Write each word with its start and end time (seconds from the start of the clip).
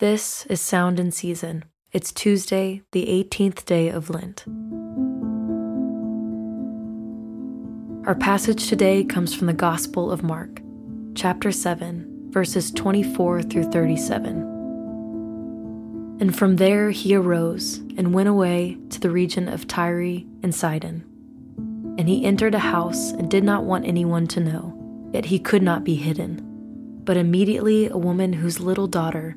This 0.00 0.44
is 0.46 0.60
Sound 0.60 0.98
in 0.98 1.12
Season. 1.12 1.64
It's 1.92 2.10
Tuesday, 2.10 2.82
the 2.90 3.06
18th 3.06 3.64
day 3.64 3.90
of 3.90 4.10
Lent. 4.10 4.44
Our 8.04 8.16
passage 8.16 8.66
today 8.66 9.04
comes 9.04 9.32
from 9.32 9.46
the 9.46 9.52
Gospel 9.52 10.10
of 10.10 10.24
Mark, 10.24 10.60
chapter 11.14 11.52
7, 11.52 12.30
verses 12.30 12.72
24 12.72 13.42
through 13.42 13.70
37. 13.70 14.40
And 16.20 16.36
from 16.36 16.56
there 16.56 16.90
he 16.90 17.14
arose 17.14 17.76
and 17.96 18.12
went 18.12 18.28
away 18.28 18.76
to 18.90 18.98
the 18.98 19.12
region 19.12 19.48
of 19.48 19.68
Tyre 19.68 20.24
and 20.42 20.52
Sidon. 20.52 21.04
And 21.98 22.08
he 22.08 22.24
entered 22.24 22.56
a 22.56 22.58
house 22.58 23.12
and 23.12 23.30
did 23.30 23.44
not 23.44 23.62
want 23.62 23.86
anyone 23.86 24.26
to 24.26 24.40
know, 24.40 25.08
yet 25.12 25.26
he 25.26 25.38
could 25.38 25.62
not 25.62 25.84
be 25.84 25.94
hidden. 25.94 26.40
But 27.04 27.16
immediately 27.16 27.86
a 27.86 27.96
woman 27.96 28.32
whose 28.32 28.58
little 28.58 28.88
daughter 28.88 29.36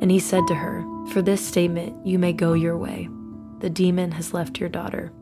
And 0.00 0.10
he 0.10 0.18
said 0.18 0.46
to 0.48 0.54
her, 0.54 0.84
For 1.12 1.22
this 1.22 1.46
statement 1.46 2.06
you 2.06 2.18
may 2.18 2.32
go 2.32 2.54
your 2.54 2.76
way. 2.76 3.08
The 3.60 3.70
demon 3.70 4.12
has 4.12 4.32
left 4.32 4.58
your 4.58 4.68
daughter. 4.68 5.12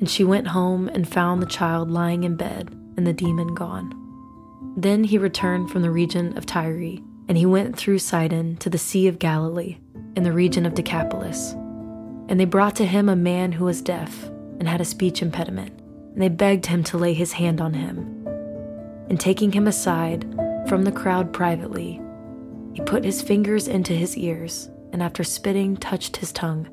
And 0.00 0.08
she 0.08 0.24
went 0.24 0.48
home 0.48 0.88
and 0.88 1.08
found 1.08 1.42
the 1.42 1.46
child 1.46 1.90
lying 1.90 2.24
in 2.24 2.36
bed, 2.36 2.70
and 2.96 3.06
the 3.06 3.12
demon 3.12 3.54
gone. 3.54 3.94
Then 4.76 5.04
he 5.04 5.18
returned 5.18 5.70
from 5.70 5.82
the 5.82 5.90
region 5.90 6.36
of 6.36 6.46
Tyre, 6.46 6.98
and 7.28 7.36
he 7.36 7.46
went 7.46 7.76
through 7.76 7.98
Sidon 7.98 8.56
to 8.58 8.70
the 8.70 8.78
Sea 8.78 9.08
of 9.08 9.18
Galilee, 9.18 9.78
in 10.14 10.22
the 10.22 10.32
region 10.32 10.66
of 10.66 10.74
Decapolis. 10.74 11.52
And 12.28 12.38
they 12.38 12.44
brought 12.44 12.76
to 12.76 12.86
him 12.86 13.08
a 13.08 13.16
man 13.16 13.52
who 13.52 13.64
was 13.64 13.80
deaf 13.80 14.24
and 14.58 14.68
had 14.68 14.80
a 14.80 14.84
speech 14.84 15.22
impediment, 15.22 15.72
and 16.12 16.22
they 16.22 16.28
begged 16.28 16.66
him 16.66 16.84
to 16.84 16.98
lay 16.98 17.14
his 17.14 17.32
hand 17.32 17.60
on 17.60 17.74
him. 17.74 18.26
And 19.08 19.18
taking 19.18 19.52
him 19.52 19.66
aside 19.66 20.22
from 20.68 20.84
the 20.84 20.92
crowd 20.92 21.32
privately, 21.32 22.00
he 22.78 22.84
put 22.84 23.02
his 23.02 23.20
fingers 23.20 23.66
into 23.66 23.92
his 23.92 24.16
ears, 24.16 24.70
and 24.92 25.02
after 25.02 25.24
spitting, 25.24 25.76
touched 25.76 26.18
his 26.18 26.30
tongue. 26.30 26.68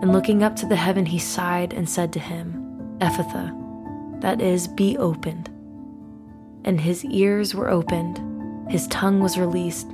And 0.00 0.12
looking 0.12 0.44
up 0.44 0.54
to 0.54 0.66
the 0.66 0.76
heaven, 0.76 1.04
he 1.04 1.18
sighed 1.18 1.72
and 1.72 1.90
said 1.90 2.12
to 2.12 2.20
him, 2.20 2.96
Ephphatha, 3.00 4.20
that 4.20 4.40
is, 4.40 4.68
be 4.68 4.96
opened. 4.98 5.48
And 6.64 6.80
his 6.80 7.04
ears 7.06 7.56
were 7.56 7.68
opened, 7.68 8.20
his 8.70 8.86
tongue 8.86 9.18
was 9.18 9.36
released, 9.36 9.88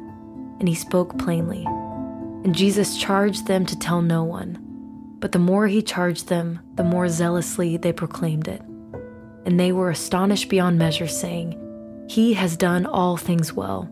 and 0.58 0.68
he 0.68 0.74
spoke 0.74 1.18
plainly. 1.18 1.64
And 2.44 2.54
Jesus 2.54 2.98
charged 2.98 3.46
them 3.46 3.64
to 3.64 3.78
tell 3.78 4.02
no 4.02 4.24
one. 4.24 4.58
But 5.18 5.32
the 5.32 5.38
more 5.38 5.66
he 5.66 5.80
charged 5.80 6.28
them, 6.28 6.60
the 6.74 6.84
more 6.84 7.08
zealously 7.08 7.78
they 7.78 7.94
proclaimed 7.94 8.48
it. 8.48 8.60
And 9.46 9.58
they 9.58 9.72
were 9.72 9.88
astonished 9.88 10.50
beyond 10.50 10.78
measure, 10.78 11.08
saying, 11.08 12.06
He 12.10 12.34
has 12.34 12.54
done 12.54 12.84
all 12.84 13.16
things 13.16 13.54
well. 13.54 13.88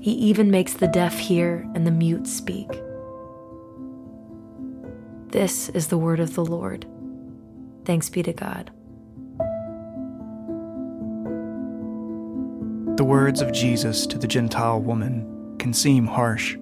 He 0.00 0.12
even 0.12 0.50
makes 0.50 0.72
the 0.72 0.88
deaf 0.88 1.18
hear 1.18 1.68
and 1.74 1.86
the 1.86 1.90
mute 1.90 2.26
speak. 2.26 2.70
This 5.28 5.68
is 5.68 5.88
the 5.88 5.98
word 5.98 6.20
of 6.20 6.34
the 6.34 6.44
Lord. 6.44 6.86
Thanks 7.84 8.08
be 8.08 8.22
to 8.22 8.32
God. 8.32 8.70
The 12.96 13.04
words 13.04 13.40
of 13.40 13.52
Jesus 13.52 14.06
to 14.06 14.18
the 14.18 14.26
Gentile 14.26 14.80
woman 14.80 15.56
can 15.58 15.72
seem 15.72 16.06
harsh, 16.06 16.56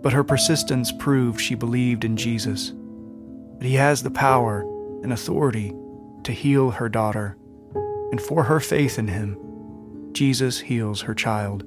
but 0.00 0.12
her 0.12 0.24
persistence 0.24 0.90
proved 0.90 1.40
she 1.40 1.54
believed 1.54 2.04
in 2.04 2.16
Jesus, 2.16 2.72
that 3.58 3.66
he 3.66 3.74
has 3.74 4.02
the 4.02 4.10
power 4.10 4.62
and 5.02 5.12
authority 5.12 5.74
to 6.24 6.32
heal 6.32 6.70
her 6.70 6.88
daughter, 6.88 7.36
and 8.10 8.20
for 8.20 8.44
her 8.44 8.60
faith 8.60 8.98
in 8.98 9.08
him, 9.08 9.36
Jesus 10.12 10.60
heals 10.60 11.02
her 11.02 11.14
child. 11.14 11.64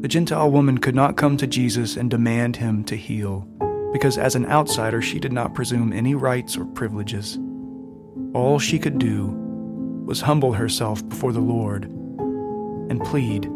The 0.00 0.08
Gentile 0.08 0.50
woman 0.50 0.78
could 0.78 0.94
not 0.94 1.16
come 1.16 1.36
to 1.38 1.46
Jesus 1.48 1.96
and 1.96 2.08
demand 2.08 2.54
him 2.54 2.84
to 2.84 2.94
heal, 2.94 3.48
because 3.92 4.16
as 4.16 4.36
an 4.36 4.46
outsider 4.46 5.02
she 5.02 5.18
did 5.18 5.32
not 5.32 5.54
presume 5.54 5.92
any 5.92 6.14
rights 6.14 6.56
or 6.56 6.64
privileges. 6.66 7.36
All 8.32 8.60
she 8.60 8.78
could 8.78 9.00
do 9.00 9.26
was 10.06 10.20
humble 10.20 10.52
herself 10.52 11.06
before 11.08 11.32
the 11.32 11.40
Lord 11.40 11.86
and 11.86 13.02
plead. 13.04 13.50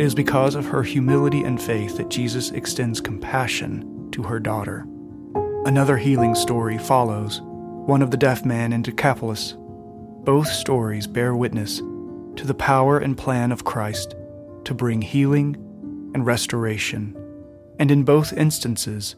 It 0.00 0.04
is 0.04 0.14
because 0.16 0.56
of 0.56 0.66
her 0.66 0.82
humility 0.82 1.44
and 1.44 1.62
faith 1.62 1.96
that 1.96 2.10
Jesus 2.10 2.50
extends 2.50 3.00
compassion 3.00 4.08
to 4.10 4.24
her 4.24 4.40
daughter. 4.40 4.86
Another 5.66 5.96
healing 5.96 6.34
story 6.34 6.78
follows, 6.78 7.40
one 7.42 8.02
of 8.02 8.10
the 8.10 8.16
deaf 8.16 8.44
man 8.44 8.72
in 8.72 8.82
Decapolis. 8.82 9.54
Both 10.24 10.48
stories 10.48 11.06
bear 11.06 11.36
witness 11.36 11.78
to 11.78 12.42
the 12.44 12.54
power 12.54 12.98
and 12.98 13.16
plan 13.16 13.52
of 13.52 13.64
Christ 13.64 14.16
to 14.68 14.74
bring 14.74 15.00
healing 15.00 15.54
and 16.12 16.26
restoration. 16.26 17.16
And 17.78 17.90
in 17.90 18.02
both 18.02 18.34
instances, 18.34 19.16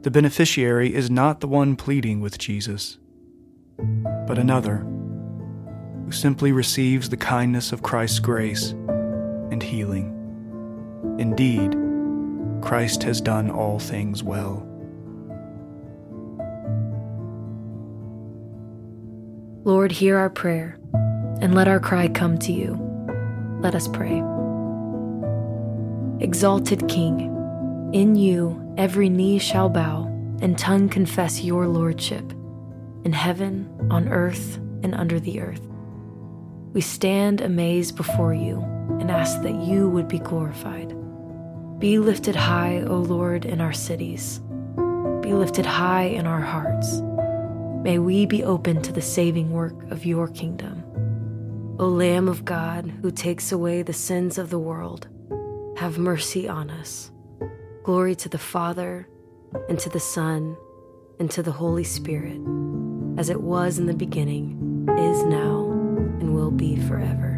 the 0.00 0.10
beneficiary 0.10 0.92
is 0.92 1.08
not 1.08 1.38
the 1.38 1.46
one 1.46 1.76
pleading 1.76 2.20
with 2.20 2.38
Jesus, 2.38 2.98
but 4.26 4.36
another 4.36 4.78
who 6.04 6.10
simply 6.10 6.50
receives 6.50 7.08
the 7.08 7.16
kindness 7.16 7.70
of 7.70 7.84
Christ's 7.84 8.18
grace 8.18 8.72
and 9.52 9.62
healing. 9.62 10.08
Indeed, 11.20 11.76
Christ 12.60 13.04
has 13.04 13.20
done 13.20 13.48
all 13.48 13.78
things 13.78 14.24
well. 14.24 14.66
Lord, 19.62 19.92
hear 19.92 20.18
our 20.18 20.30
prayer, 20.30 20.80
and 21.40 21.54
let 21.54 21.68
our 21.68 21.78
cry 21.78 22.08
come 22.08 22.38
to 22.38 22.52
you. 22.52 22.74
Let 23.60 23.76
us 23.76 23.86
pray. 23.86 24.20
Exalted 26.22 26.86
King, 26.86 27.90
in 27.94 28.14
you 28.14 28.74
every 28.76 29.08
knee 29.08 29.38
shall 29.38 29.70
bow 29.70 30.04
and 30.42 30.58
tongue 30.58 30.86
confess 30.86 31.42
your 31.42 31.66
lordship, 31.66 32.32
in 33.04 33.12
heaven, 33.14 33.66
on 33.90 34.06
earth, 34.06 34.58
and 34.82 34.94
under 34.94 35.18
the 35.18 35.40
earth. 35.40 35.66
We 36.74 36.82
stand 36.82 37.40
amazed 37.40 37.96
before 37.96 38.34
you 38.34 38.60
and 39.00 39.10
ask 39.10 39.40
that 39.40 39.62
you 39.62 39.88
would 39.88 40.08
be 40.08 40.18
glorified. 40.18 40.94
Be 41.78 41.98
lifted 41.98 42.36
high, 42.36 42.82
O 42.82 42.96
Lord, 42.96 43.46
in 43.46 43.62
our 43.62 43.72
cities. 43.72 44.40
Be 45.22 45.32
lifted 45.32 45.64
high 45.64 46.04
in 46.04 46.26
our 46.26 46.42
hearts. 46.42 47.00
May 47.82 47.98
we 47.98 48.26
be 48.26 48.44
open 48.44 48.82
to 48.82 48.92
the 48.92 49.00
saving 49.00 49.52
work 49.52 49.90
of 49.90 50.04
your 50.04 50.28
kingdom. 50.28 50.84
O 51.78 51.88
Lamb 51.88 52.28
of 52.28 52.44
God, 52.44 52.92
who 53.00 53.10
takes 53.10 53.52
away 53.52 53.80
the 53.80 53.94
sins 53.94 54.36
of 54.36 54.50
the 54.50 54.58
world, 54.58 55.08
have 55.80 55.96
mercy 55.96 56.46
on 56.46 56.68
us. 56.68 57.10
Glory 57.84 58.14
to 58.14 58.28
the 58.28 58.36
Father, 58.36 59.08
and 59.70 59.78
to 59.78 59.88
the 59.88 59.98
Son, 59.98 60.54
and 61.18 61.30
to 61.30 61.42
the 61.42 61.52
Holy 61.52 61.84
Spirit, 61.84 62.38
as 63.16 63.30
it 63.30 63.40
was 63.40 63.78
in 63.78 63.86
the 63.86 63.94
beginning, 63.94 64.86
is 64.98 65.22
now, 65.24 65.70
and 66.20 66.34
will 66.34 66.50
be 66.50 66.76
forever. 66.86 67.29